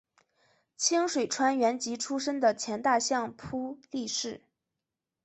[0.77, 4.41] 清水川元吉出身的前大相扑力士。